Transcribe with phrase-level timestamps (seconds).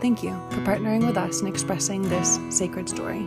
[0.00, 3.26] Thank you for partnering with us in expressing this sacred story.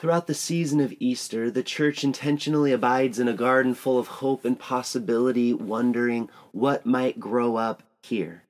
[0.00, 4.44] Throughout the season of Easter, the church intentionally abides in a garden full of hope
[4.44, 8.42] and possibility, wondering what might grow up here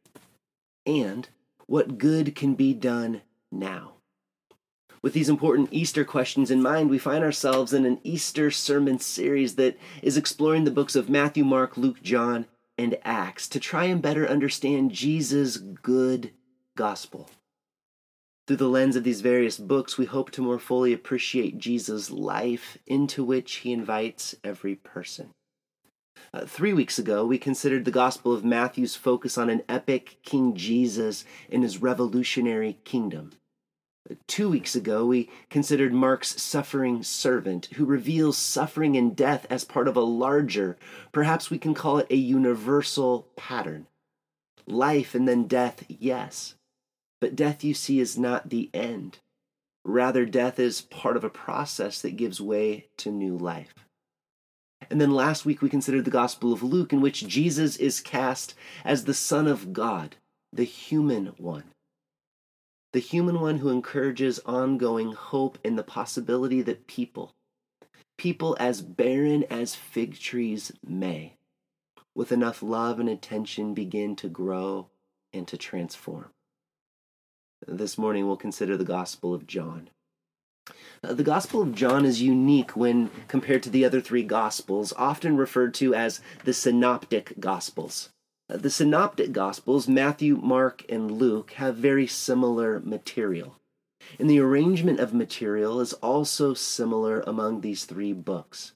[0.87, 1.29] and
[1.69, 3.21] what good can be done
[3.53, 3.93] now.
[5.03, 9.55] With these important Easter questions in mind, we find ourselves in an Easter sermon series
[9.55, 14.03] that is exploring the books of Matthew, Mark, Luke, John, and Acts to try and
[14.03, 16.33] better understand Jesus' good
[16.75, 17.31] gospel.
[18.47, 22.79] Through the lens of these various books, we hope to more fully appreciate Jesus' life
[22.87, 25.31] into which he invites every person.
[26.33, 30.55] Uh, three weeks ago, we considered the Gospel of Matthew's focus on an epic King
[30.55, 33.33] Jesus and his revolutionary kingdom.
[34.11, 39.65] Uh, two weeks ago, we considered Mark's suffering servant, who reveals suffering and death as
[39.65, 40.77] part of a larger,
[41.13, 43.87] perhaps we can call it a universal pattern.
[44.67, 46.55] Life and then death, yes
[47.21, 49.19] but death, you see, is not the end.
[49.85, 53.75] Rather, death is part of a process that gives way to new life.
[54.91, 58.55] And then last week we considered the Gospel of Luke, in which Jesus is cast
[58.85, 60.17] as the Son of God,
[60.53, 61.65] the human one.
[62.93, 67.35] The human one who encourages ongoing hope in the possibility that people,
[68.17, 71.35] people as barren as fig trees may,
[72.15, 74.89] with enough love and attention, begin to grow
[75.35, 76.31] and to transform.
[77.67, 79.91] This morning we'll consider the Gospel of John.
[81.03, 85.37] Uh, the Gospel of John is unique when compared to the other three Gospels, often
[85.37, 88.11] referred to as the Synoptic Gospels.
[88.51, 93.57] Uh, the Synoptic Gospels, Matthew, Mark, and Luke, have very similar material.
[94.19, 98.73] And the arrangement of material is also similar among these three books.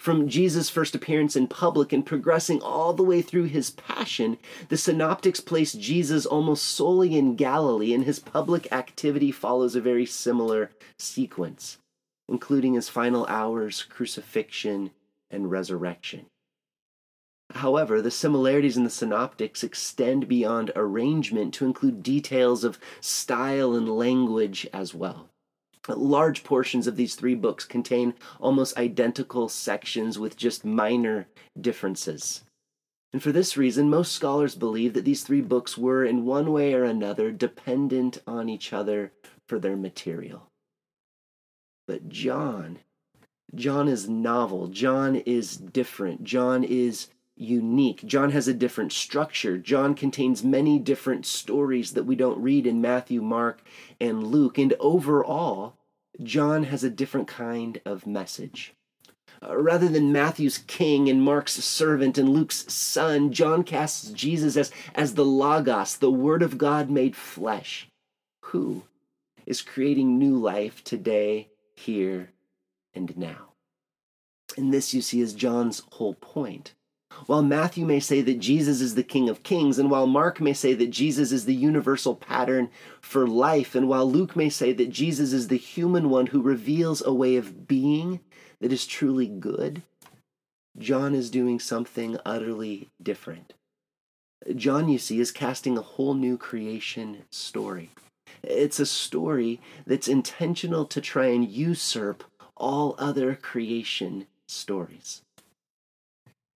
[0.00, 4.38] From Jesus' first appearance in public and progressing all the way through his passion,
[4.70, 10.06] the synoptics place Jesus almost solely in Galilee, and his public activity follows a very
[10.06, 11.76] similar sequence,
[12.30, 14.92] including his final hours, crucifixion,
[15.30, 16.24] and resurrection.
[17.56, 23.86] However, the similarities in the synoptics extend beyond arrangement to include details of style and
[23.86, 25.29] language as well.
[25.88, 31.26] Large portions of these three books contain almost identical sections with just minor
[31.60, 32.44] differences.
[33.12, 36.74] And for this reason, most scholars believe that these three books were, in one way
[36.74, 39.12] or another, dependent on each other
[39.48, 40.48] for their material.
[41.88, 42.78] But John,
[43.54, 44.68] John is novel.
[44.68, 46.22] John is different.
[46.22, 47.08] John is
[47.40, 48.04] unique.
[48.06, 49.56] John has a different structure.
[49.56, 53.62] John contains many different stories that we don't read in Matthew, Mark,
[54.00, 54.58] and Luke.
[54.58, 55.74] And overall,
[56.22, 58.74] John has a different kind of message.
[59.42, 64.70] Uh, rather than Matthew's king and Mark's servant and Luke's son, John casts Jesus as,
[64.94, 67.88] as the Logos, the Word of God made flesh,
[68.46, 68.82] who
[69.46, 72.32] is creating new life today, here,
[72.92, 73.54] and now.
[74.58, 76.74] And this, you see, is John's whole point.
[77.26, 80.52] While Matthew may say that Jesus is the King of Kings, and while Mark may
[80.52, 84.90] say that Jesus is the universal pattern for life, and while Luke may say that
[84.90, 88.20] Jesus is the human one who reveals a way of being
[88.60, 89.82] that is truly good,
[90.78, 93.54] John is doing something utterly different.
[94.54, 97.90] John, you see, is casting a whole new creation story.
[98.42, 102.24] It's a story that's intentional to try and usurp
[102.56, 105.22] all other creation stories.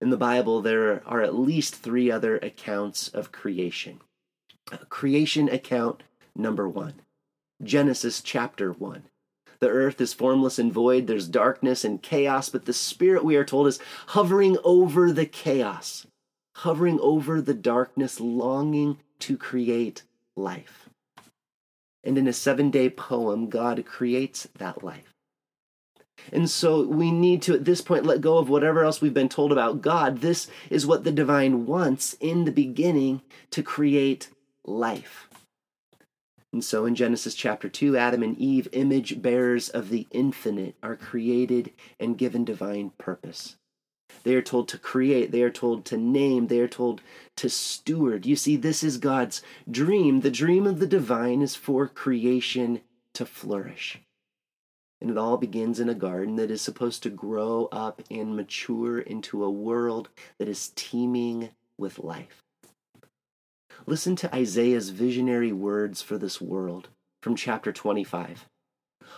[0.00, 4.00] In the Bible, there are at least three other accounts of creation.
[4.70, 6.02] Uh, creation account
[6.34, 6.94] number one
[7.62, 9.04] Genesis chapter 1.
[9.60, 13.44] The earth is formless and void, there's darkness and chaos, but the Spirit, we are
[13.44, 16.06] told, is hovering over the chaos,
[16.56, 20.02] hovering over the darkness, longing to create
[20.36, 20.90] life.
[22.02, 25.13] And in a seven day poem, God creates that life.
[26.32, 29.28] And so we need to, at this point, let go of whatever else we've been
[29.28, 30.20] told about God.
[30.20, 34.28] This is what the divine wants in the beginning to create
[34.64, 35.28] life.
[36.52, 40.94] And so in Genesis chapter 2, Adam and Eve, image bearers of the infinite, are
[40.94, 43.56] created and given divine purpose.
[44.22, 47.00] They are told to create, they are told to name, they are told
[47.36, 48.24] to steward.
[48.24, 50.20] You see, this is God's dream.
[50.20, 52.80] The dream of the divine is for creation
[53.14, 53.98] to flourish.
[55.04, 58.98] And it all begins in a garden that is supposed to grow up and mature
[58.98, 60.08] into a world
[60.38, 62.42] that is teeming with life.
[63.84, 66.88] Listen to Isaiah's visionary words for this world
[67.22, 68.46] from chapter 25.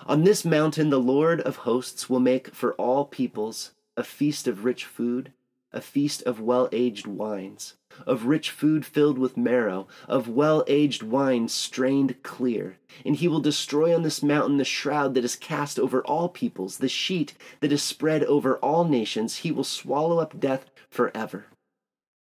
[0.09, 4.65] On this mountain, the Lord of hosts will make for all peoples a feast of
[4.65, 5.33] rich food,
[5.77, 7.75] a feast of well aged wines,
[8.07, 12.79] of rich food filled with marrow, of well aged wine strained clear.
[13.05, 16.79] And he will destroy on this mountain the shroud that is cast over all peoples,
[16.79, 19.39] the sheet that is spread over all nations.
[19.39, 21.47] He will swallow up death forever.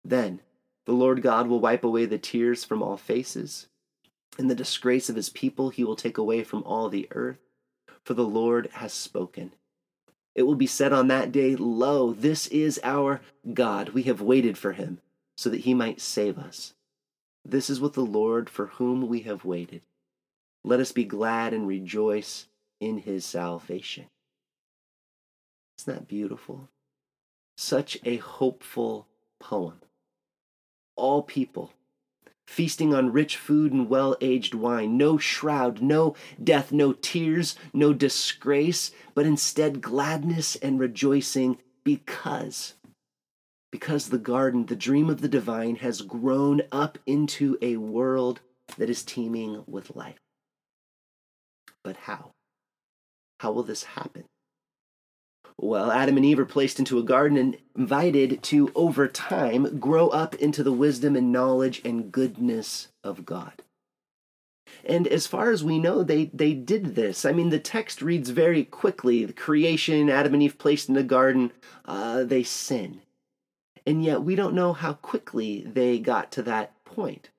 [0.03, 0.41] Then
[0.85, 3.67] the Lord God will wipe away the tears from all faces,
[4.37, 7.39] and the disgrace of his people he will take away from all the earth,
[8.03, 9.53] for the Lord has spoken.
[10.35, 13.21] It will be said on that day, Lo, this is our
[13.53, 13.89] God.
[13.89, 14.99] We have waited for him,
[15.37, 16.73] so that he might save us.
[17.43, 19.81] This is what the Lord for whom we have waited.
[20.63, 22.47] Let us be glad and rejoice
[22.79, 24.05] in his salvation.
[25.79, 26.69] Isn't that beautiful?
[27.57, 29.07] Such a hopeful
[29.39, 29.79] poem
[30.95, 31.71] all people,
[32.47, 37.93] feasting on rich food and well aged wine, no shroud, no death, no tears, no
[37.93, 42.75] disgrace, but instead gladness and rejoicing because.
[43.71, 48.39] Because the garden, the dream of the divine, has grown up into a world
[48.77, 50.19] that is teeming with life.
[51.83, 52.31] But how?
[53.39, 54.25] How will this happen?
[55.57, 60.09] Well, Adam and Eve are placed into a garden and invited to, over time, grow
[60.09, 63.63] up into the wisdom and knowledge and goodness of God.
[64.83, 67.23] And as far as we know, they, they did this.
[67.23, 71.03] I mean, the text reads very quickly the creation, Adam and Eve placed in the
[71.03, 71.51] garden,
[71.85, 73.01] uh, they sin.
[73.87, 77.29] And yet we don't know how quickly they got to that point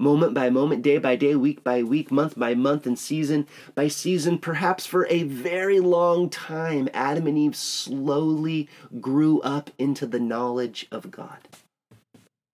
[0.00, 3.86] moment by moment, day by day, week by week, month by month, and season by
[3.86, 8.68] season, perhaps for a very long time, Adam and Eve slowly
[9.00, 11.48] grew up into the knowledge of God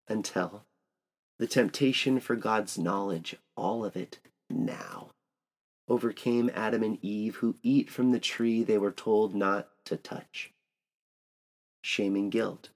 [0.09, 0.65] until
[1.39, 4.19] the temptation for God's knowledge, all of it
[4.51, 5.11] now,
[5.89, 10.53] overcame Adam and Eve, who eat from the tree they were told not to touch.
[11.83, 12.71] Shame and guilt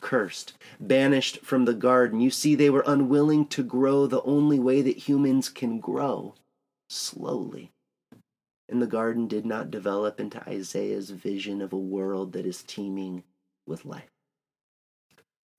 [0.00, 2.20] cursed, banished from the garden.
[2.20, 6.34] You see, they were unwilling to grow the only way that humans can grow
[6.88, 7.72] slowly.
[8.68, 13.22] And the garden did not develop into Isaiah's vision of a world that is teeming
[13.66, 14.10] with life.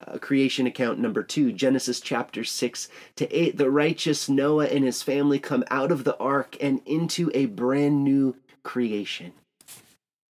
[0.06, 3.56] Uh, creation account number two, Genesis chapter 6 to 8.
[3.56, 8.04] The righteous Noah and his family come out of the ark and into a brand
[8.04, 9.32] new creation.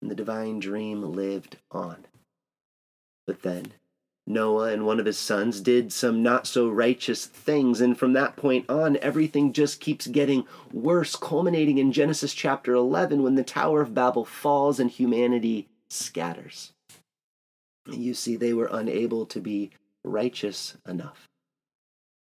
[0.00, 2.06] And the divine dream lived on.
[3.26, 3.72] But then,
[4.32, 8.36] Noah and one of his sons did some not so righteous things, and from that
[8.36, 13.82] point on, everything just keeps getting worse, culminating in Genesis chapter 11 when the Tower
[13.82, 16.72] of Babel falls and humanity scatters.
[17.86, 19.70] You see, they were unable to be
[20.04, 21.28] righteous enough.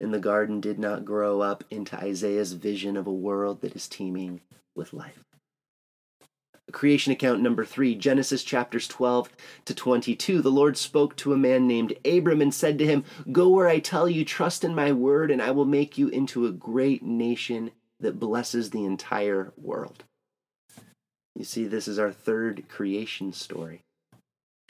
[0.02, 3.88] And the garden did not grow up into Isaiah's vision of a world that is
[3.88, 4.42] teeming
[4.76, 5.26] with life
[6.72, 9.30] creation account number three, Genesis chapters 12
[9.66, 10.42] to 22.
[10.42, 13.80] The Lord spoke to a man named Abram and said to him, Go where I
[13.80, 17.72] tell you, trust in my word, and I will make you into a great nation
[18.00, 20.04] that blesses the entire world.
[21.36, 23.82] You see, this is our third creation story.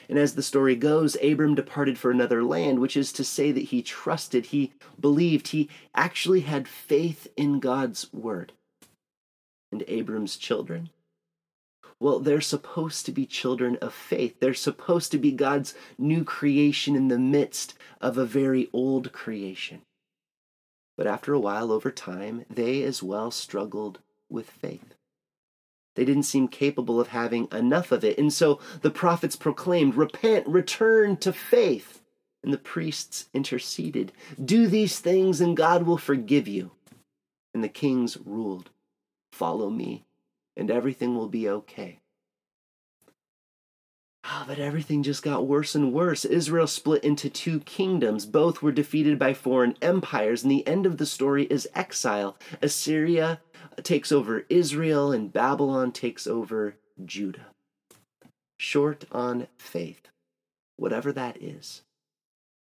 [0.08, 3.66] And as the story goes, Abram departed for another land, which is to say that
[3.66, 8.52] he trusted, he believed, he actually had faith in God's word.
[9.70, 10.90] And Abram's children,
[12.00, 14.40] well, they're supposed to be children of faith.
[14.40, 19.82] They're supposed to be God's new creation in the midst of a very old creation.
[20.96, 24.94] But after a while, over time, they as well struggled with faith.
[25.94, 28.18] They didn't seem capable of having enough of it.
[28.18, 32.00] And so the prophets proclaimed, Repent, return to faith.
[32.42, 36.70] And the priests interceded, Do these things, and God will forgive you.
[37.52, 38.70] And the kings ruled,
[39.32, 40.04] Follow me,
[40.60, 41.98] and everything will be okay.
[44.22, 46.26] Ah, but everything just got worse and worse.
[46.26, 48.26] Israel split into two kingdoms.
[48.26, 52.36] Both were defeated by foreign empires, and the end of the story is exile.
[52.60, 53.40] Assyria
[53.82, 57.46] takes over Israel, and Babylon takes over Judah.
[58.58, 60.08] Short on faith,
[60.76, 61.80] whatever that is.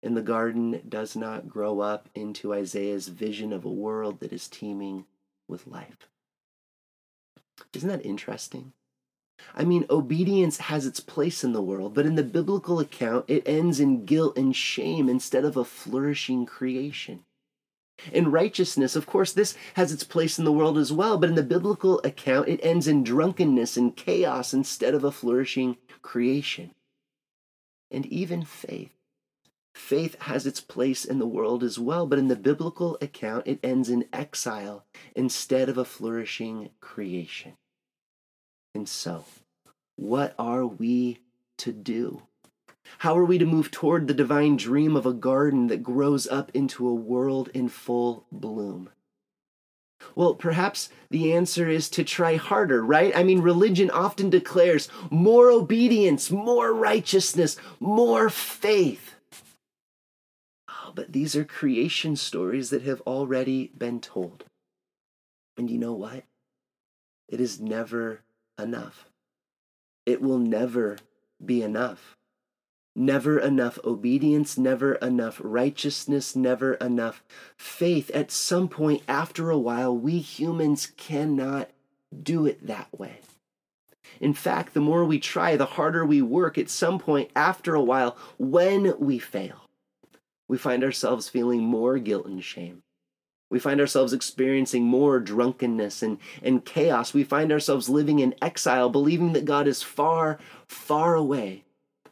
[0.03, 4.47] And the garden does not grow up into Isaiah's vision of a world that is
[4.47, 5.05] teeming
[5.47, 6.07] with life.
[7.73, 8.73] Isn't that interesting?
[9.55, 13.43] I mean, obedience has its place in the world, but in the biblical account, it
[13.45, 17.23] ends in guilt and shame instead of a flourishing creation.
[18.11, 21.35] In righteousness, of course, this has its place in the world as well, but in
[21.35, 26.75] the biblical account, it ends in drunkenness and chaos instead of a flourishing creation.
[27.89, 28.96] And even faith.
[29.77, 33.59] Faith has its place in the world as well, but in the biblical account, it
[33.63, 34.83] ends in exile
[35.15, 37.53] instead of a flourishing creation.
[38.73, 39.23] And so,
[39.95, 41.19] what are we
[41.59, 42.23] to do?
[42.97, 46.51] How are we to move toward the divine dream of a garden that grows up
[46.53, 48.89] into a world in full bloom?
[50.15, 53.15] Well, perhaps the answer is to try harder, right?
[53.15, 59.13] I mean, religion often declares more obedience, more righteousness, more faith.
[60.97, 64.45] But these are creation stories that have already been told.
[65.55, 66.23] And you know what?
[67.29, 68.21] It is never
[68.57, 69.05] enough.
[70.07, 70.97] It will never
[71.45, 72.17] be enough.
[72.95, 77.23] Never enough obedience, never enough righteousness, never enough
[77.55, 78.09] faith.
[78.15, 81.69] At some point, after a while, we humans cannot
[82.23, 83.19] do it that way.
[84.19, 86.57] In fact, the more we try, the harder we work.
[86.57, 89.66] At some point, after a while, when we fail,
[90.47, 92.83] we find ourselves feeling more guilt and shame.
[93.49, 97.13] We find ourselves experiencing more drunkenness and, and chaos.
[97.13, 100.37] We find ourselves living in exile, believing that God is far,
[100.67, 101.63] far away,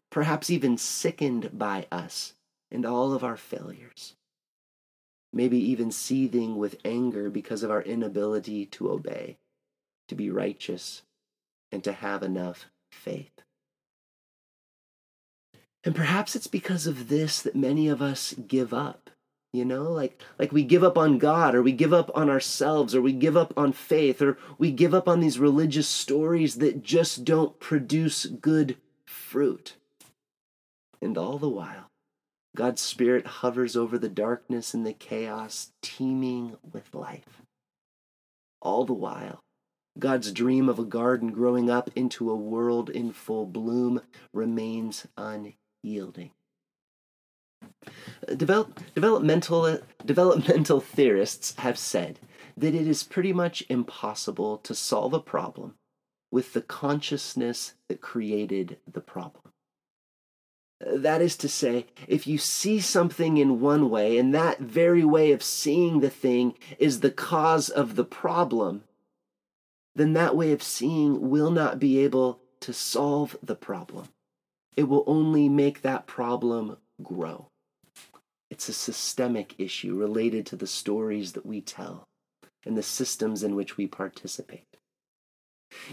[0.10, 2.34] perhaps even sickened by us
[2.72, 4.16] and all of our failures.
[5.34, 9.38] Maybe even seething with anger because of our inability to obey,
[10.08, 11.02] to be righteous,
[11.72, 13.45] and to have enough faith.
[15.86, 19.12] And perhaps it's because of this that many of us give up
[19.56, 19.84] you know?
[19.84, 23.14] Like like we give up on god or we give up on ourselves or we
[23.14, 27.60] give up on faith or we give up on these religious stories that just don't
[27.60, 28.78] produce good
[29.08, 29.76] fruit.
[31.02, 31.90] And all the while
[32.56, 37.42] god's spirit hovers over the darkness and the chaos teeming with life.
[38.62, 39.40] All the while
[39.98, 44.02] God's dream of a garden growing up into a world in full bloom
[44.34, 45.08] remains
[45.86, 46.32] unyielding.
[48.36, 52.20] Develop, developmental, developmental theorists have said
[52.58, 55.76] that it is pretty much impossible to solve a problem
[56.32, 59.44] with the consciousness that created the problem.
[60.82, 65.32] That is to say, if you see something in one way and that very way
[65.32, 68.84] of seeing the thing is the cause of the problem,
[69.96, 74.10] then that way of seeing will not be able to solve the problem.
[74.76, 77.48] It will only make that problem grow.
[78.50, 82.06] It's a systemic issue related to the stories that we tell
[82.66, 84.66] and the systems in which we participate.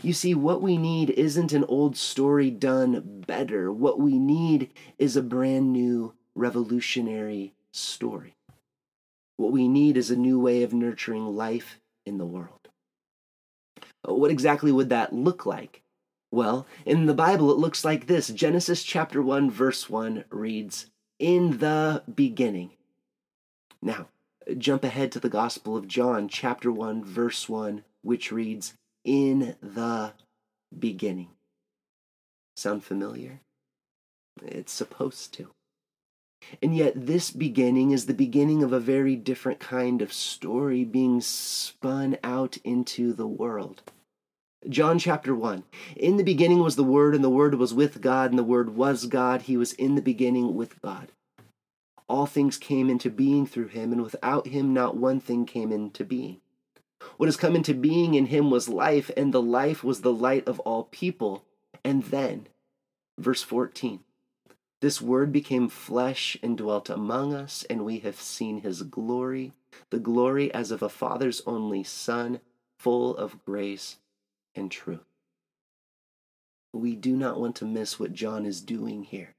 [0.02, 3.72] You see, what we need isn't an old story done better.
[3.72, 8.34] What we need is a brand new revolutionary story.
[9.36, 12.68] What we need is a new way of nurturing life in the world.
[14.04, 15.81] What exactly would that look like?
[16.32, 20.86] Well, in the Bible, it looks like this Genesis chapter 1, verse 1 reads,
[21.18, 22.70] in the beginning.
[23.82, 24.08] Now,
[24.56, 28.72] jump ahead to the Gospel of John, chapter 1, verse 1, which reads,
[29.04, 30.14] In the
[30.76, 31.28] beginning.
[32.56, 33.40] Sound familiar?
[34.42, 35.50] It's supposed to.
[36.62, 41.20] And yet, this beginning is the beginning of a very different kind of story being
[41.20, 43.82] spun out into the world.
[44.69, 45.64] John chapter 1.
[45.97, 48.76] In the beginning was the Word, and the Word was with God, and the Word
[48.76, 49.42] was God.
[49.42, 51.09] He was in the beginning with God.
[52.09, 56.04] All things came into being through him, and without him not one thing came into
[56.04, 56.40] being.
[57.16, 60.47] What has come into being in him was life, and the life was the light
[60.47, 61.45] of all people.
[61.85, 62.47] And then,
[63.19, 64.00] verse 14
[64.81, 69.52] this word became flesh and dwelt among us, and we have seen his glory,
[69.90, 72.40] the glory as of a father's only Son,
[72.78, 73.99] full of grace
[74.54, 75.06] and truth.
[76.73, 79.35] We do not want to miss what John is doing here.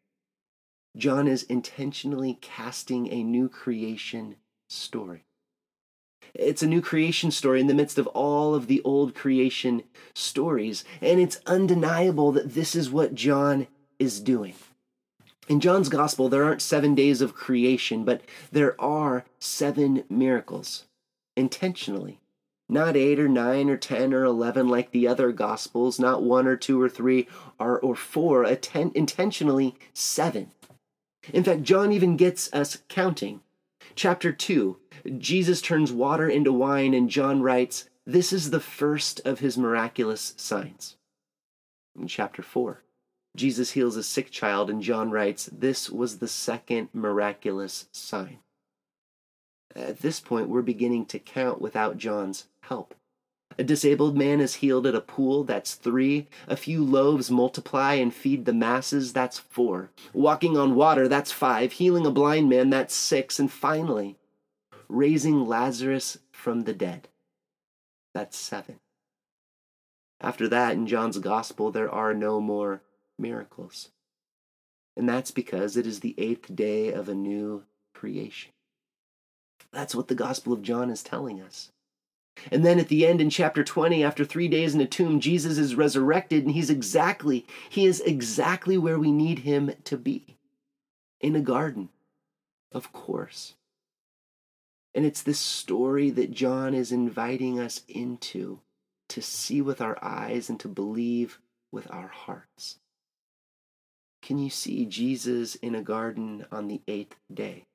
[0.96, 4.36] John is intentionally casting a new creation
[4.70, 5.25] story.
[6.34, 10.84] It's a new creation story in the midst of all of the old creation stories,
[11.01, 13.67] and it's undeniable that this is what John
[14.00, 14.53] is doing.
[15.48, 20.86] In John's gospel, there aren't seven days of creation, but there are seven miracles
[21.36, 22.20] intentionally
[22.70, 26.55] not eight or nine or ten or eleven like the other gospels, not one or
[26.55, 27.27] two or three
[27.60, 30.51] or, or four, intentionally seven.
[31.34, 33.41] In fact, John even gets us counting.
[33.96, 34.77] Chapter 2,
[35.17, 40.34] Jesus turns water into wine, and John writes, this is the first of his miraculous
[40.36, 40.98] signs.
[41.98, 42.84] In chapter 4,
[43.36, 48.39] Jesus heals a sick child, and John writes, This was the second miraculous sign.
[49.75, 52.94] At this point, we're beginning to count without John's help.
[53.58, 56.27] A disabled man is healed at a pool, that's three.
[56.48, 59.92] A few loaves multiply and feed the masses, that's four.
[60.12, 61.74] Walking on water, that's five.
[61.74, 63.39] Healing a blind man, that's six.
[63.39, 64.18] And finally,
[64.88, 67.10] raising Lazarus from the dead,
[68.13, 68.80] that's seven.
[70.20, 72.82] After that, in John's Gospel, there are no more
[73.20, 73.89] miracles.
[74.96, 78.52] And that's because it is the eighth day of a new creation.
[79.74, 81.72] That's what the Gospel of John is telling us.
[82.51, 85.58] And then at the end in chapter 20, after three days in a tomb, Jesus
[85.58, 90.38] is resurrected and he's exactly, he is exactly where we need him to be
[91.22, 91.89] in a garden,
[92.72, 93.56] of course.
[94.96, 98.60] And it's this story that John is inviting us into
[99.10, 101.39] to see with our eyes and to believe
[101.72, 102.77] with our hearts.
[104.22, 107.65] Can you see Jesus in a garden on the eighth day?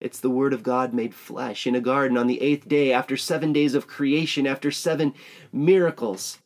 [0.00, 3.16] It's the Word of God made flesh in a garden on the eighth day, after
[3.16, 5.14] seven days of creation, after seven
[5.52, 6.38] miracles.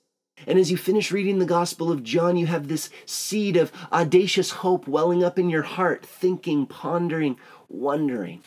[0.47, 4.51] And as you finish reading the Gospel of John, you have this seed of audacious
[4.51, 7.37] hope welling up in your heart, thinking, pondering,
[7.69, 8.43] wondering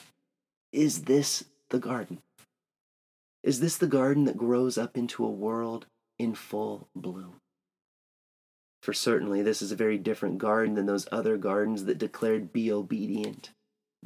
[0.74, 2.18] is this the garden?
[3.44, 5.86] Is this the garden that grows up into a world
[6.18, 7.36] in full bloom?
[8.82, 12.72] For certainly, this is a very different garden than those other gardens that declared, Be
[12.72, 13.52] obedient,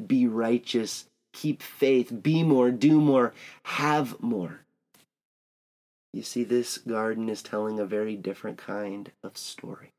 [0.05, 4.61] be righteous, keep faith, be more, do more, have more.
[6.13, 9.91] You see, this garden is telling a very different kind of story.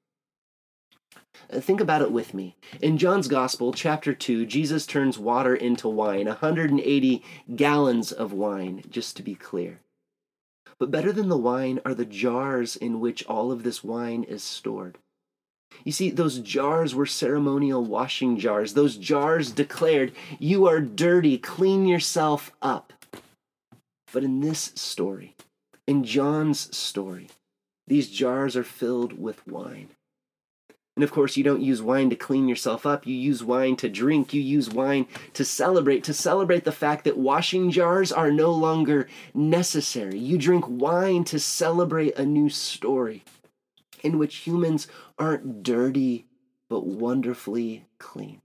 [1.50, 2.56] Uh, think about it with me.
[2.82, 7.22] In John's Gospel, chapter 2, Jesus turns water into wine, 180
[7.54, 9.80] gallons of wine, just to be clear.
[10.78, 14.42] But better than the wine are the jars in which all of this wine is
[14.42, 14.98] stored.
[15.84, 18.74] You see, those jars were ceremonial washing jars.
[18.74, 22.92] Those jars declared, You are dirty, clean yourself up.
[24.12, 25.34] But in this story,
[25.86, 27.28] in John's story,
[27.86, 29.88] these jars are filled with wine.
[30.96, 33.06] And of course, you don't use wine to clean yourself up.
[33.06, 34.34] You use wine to drink.
[34.34, 39.06] You use wine to celebrate, to celebrate the fact that washing jars are no longer
[39.32, 40.18] necessary.
[40.18, 43.22] You drink wine to celebrate a new story
[44.02, 46.26] in which humans aren't dirty,
[46.68, 48.40] but wonderfully clean.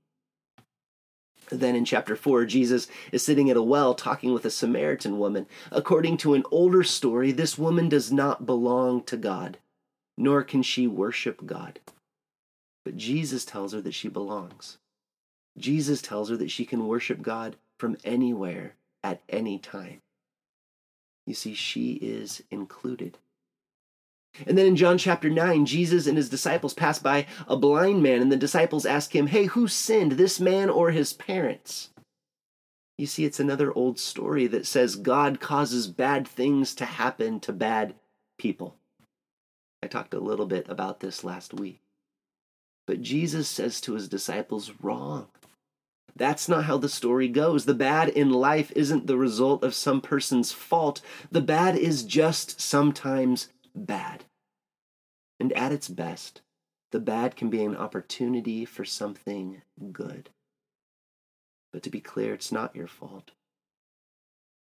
[1.50, 5.46] Then in chapter 4, Jesus is sitting at a well talking with a Samaritan woman.
[5.72, 9.58] According to an older story, this woman does not belong to God,
[10.18, 11.80] nor can she worship God.
[12.86, 14.78] But Jesus tells her that she belongs.
[15.58, 20.02] Jesus tells her that she can worship God from anywhere at any time.
[21.26, 23.18] You see, she is included.
[24.48, 28.22] And then in John chapter 9, Jesus and his disciples pass by a blind man,
[28.22, 31.90] and the disciples ask him, Hey, who sinned, this man or his parents?
[32.98, 37.54] You see, it's another old story that says God causes bad things to happen to
[37.54, 37.96] bad
[38.38, 38.76] people.
[39.82, 41.82] I talked a little bit about this last week.
[42.86, 45.28] But Jesus says to his disciples, wrong.
[46.16, 47.66] That's not how the story goes.
[47.66, 51.02] The bad in life isn't the result of some person's fault.
[51.32, 54.26] The bad is just sometimes bad.
[55.40, 56.42] And at its best,
[56.92, 60.30] the bad can be an opportunity for something good.
[61.72, 63.32] But to be clear, it's not your fault.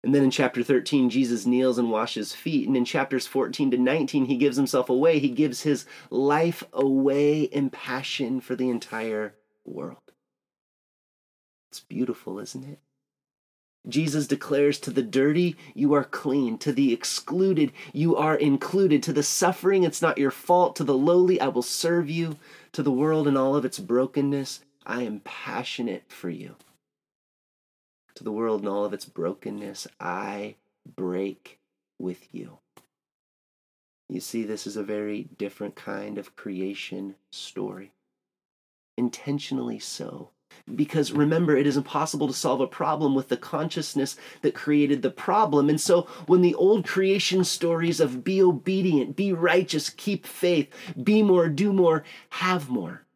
[0.05, 2.68] And then in chapter 13, Jesus kneels and washes feet.
[2.68, 5.18] And in chapters 14 to 19, he gives himself away.
[5.18, 10.12] He gives his life away in passion for the entire world.
[11.71, 12.79] It's beautiful, isn't it?
[13.87, 16.59] Jesus declares to the dirty, you are clean.
[16.59, 19.03] To the excluded, you are included.
[19.05, 20.77] To the suffering, it's not your fault.
[20.77, 22.37] To the lowly, I will serve you.
[22.73, 26.57] To the world and all of its brokenness, I am passionate for you
[28.19, 30.57] to the world and all of its brokenness, I
[30.97, 31.61] break
[32.01, 32.59] with you.
[34.09, 37.93] You see, this is a very different kind of creation story.
[38.97, 40.31] Intentionally so.
[40.74, 45.11] Because remember, it is impossible to solve a problem with the consciousness that created the
[45.11, 45.68] problem.
[45.68, 51.22] And so, when the old creation stories of be obedient, be righteous, keep faith, be
[51.22, 53.07] more, do more, have more,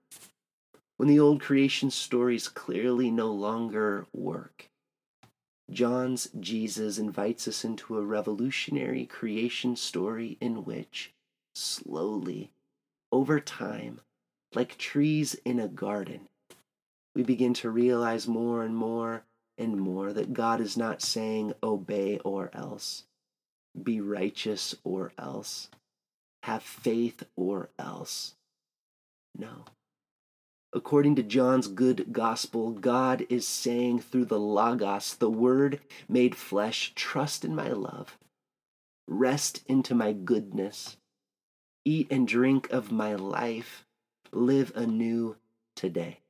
[0.97, 4.69] when the old creation stories clearly no longer work,
[5.71, 11.13] John's Jesus invites us into a revolutionary creation story in which,
[11.55, 12.53] slowly,
[13.11, 14.01] over time,
[14.55, 16.29] like trees in a garden,
[17.15, 19.25] we begin to realize more and more
[19.59, 23.05] and more that God is not saying obey or else,
[23.81, 25.69] be righteous or else,
[26.45, 28.35] have faith or else.
[29.37, 29.65] No.
[30.73, 36.93] According to John's good gospel, God is saying through the Logos, the Word made flesh,
[36.95, 38.17] trust in my love,
[39.07, 40.97] rest into my goodness,
[41.85, 43.85] eat and drink of my life,
[44.33, 45.37] live anew
[45.77, 46.22] today.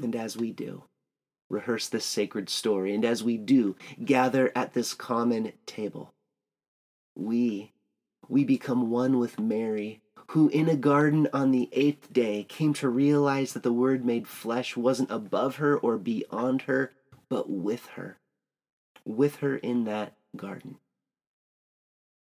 [0.00, 0.84] And as we do,
[1.50, 6.14] rehearse this sacred story, and as we do, gather at this common table,
[7.16, 7.72] we,
[8.28, 10.00] we become one with Mary,
[10.32, 14.28] who in a garden on the eighth day came to realize that the Word made
[14.28, 16.92] flesh wasn't above her or beyond her,
[17.28, 18.18] but with her,
[19.04, 20.76] with her in that garden.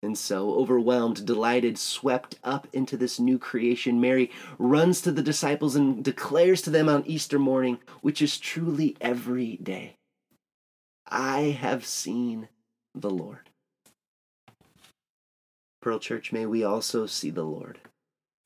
[0.08, 5.76] And so, overwhelmed, delighted, swept up into this new creation, Mary runs to the disciples
[5.76, 9.98] and declares to them on Easter morning, which is truly every day
[11.06, 12.48] I have seen
[12.96, 13.50] the Lord.
[15.82, 17.80] Pearl Church, may we also see the Lord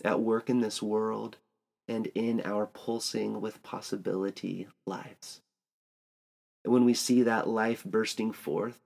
[0.04, 1.38] at work in this world
[1.88, 5.42] and in our pulsing with possibility lives.
[6.64, 8.80] And when we see that life bursting forth,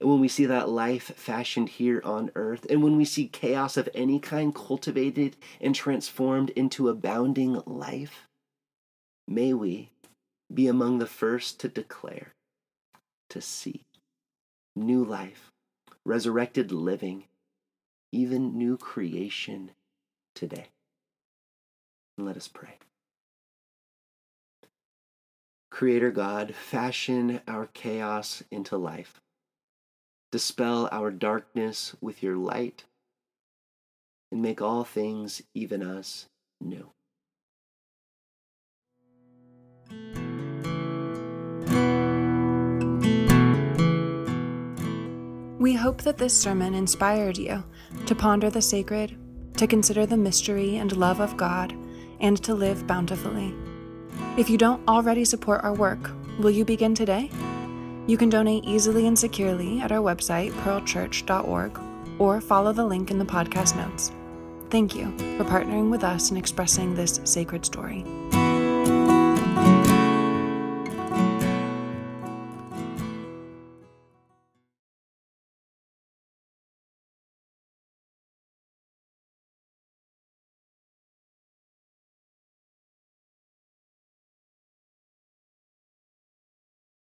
[0.00, 3.76] and when we see that life fashioned here on earth, and when we see chaos
[3.76, 8.28] of any kind cultivated and transformed into abounding life,
[9.26, 9.90] may we
[10.52, 12.28] be among the first to declare,
[13.28, 13.82] to see
[14.76, 15.50] new life,
[16.04, 17.24] resurrected living,
[18.12, 19.72] even new creation
[20.34, 20.68] today.
[22.16, 22.78] Let us pray.
[25.70, 29.20] Creator God, fashion our chaos into life
[30.30, 32.84] Dispel our darkness with your light,
[34.30, 36.26] and make all things, even us,
[36.60, 36.90] new.
[45.58, 47.64] We hope that this sermon inspired you
[48.04, 49.16] to ponder the sacred,
[49.56, 51.74] to consider the mystery and love of God,
[52.20, 53.54] and to live bountifully.
[54.36, 57.30] If you don't already support our work, will you begin today?
[58.08, 61.78] You can donate easily and securely at our website, pearlchurch.org,
[62.18, 64.12] or follow the link in the podcast notes.
[64.70, 68.06] Thank you for partnering with us in expressing this sacred story.